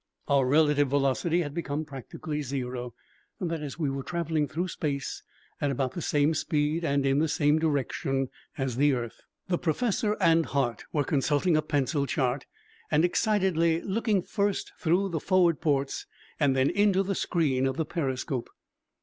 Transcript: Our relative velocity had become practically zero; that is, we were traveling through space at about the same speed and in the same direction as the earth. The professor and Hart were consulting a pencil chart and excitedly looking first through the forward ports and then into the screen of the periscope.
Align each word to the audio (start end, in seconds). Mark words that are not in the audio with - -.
Our 0.27 0.47
relative 0.47 0.87
velocity 0.89 1.41
had 1.43 1.53
become 1.53 1.85
practically 1.85 2.41
zero; 2.41 2.95
that 3.39 3.61
is, 3.61 3.77
we 3.77 3.91
were 3.91 4.01
traveling 4.01 4.47
through 4.47 4.69
space 4.69 5.21
at 5.61 5.69
about 5.69 5.91
the 5.91 6.01
same 6.01 6.33
speed 6.33 6.83
and 6.83 7.05
in 7.05 7.19
the 7.19 7.27
same 7.27 7.59
direction 7.59 8.29
as 8.57 8.77
the 8.77 8.93
earth. 8.93 9.21
The 9.47 9.59
professor 9.59 10.17
and 10.19 10.47
Hart 10.47 10.85
were 10.91 11.03
consulting 11.03 11.55
a 11.55 11.61
pencil 11.61 12.07
chart 12.07 12.47
and 12.89 13.05
excitedly 13.05 13.79
looking 13.79 14.23
first 14.23 14.71
through 14.79 15.09
the 15.09 15.19
forward 15.19 15.61
ports 15.61 16.07
and 16.39 16.55
then 16.55 16.71
into 16.71 17.03
the 17.03 17.13
screen 17.13 17.67
of 17.67 17.77
the 17.77 17.85
periscope. 17.85 18.49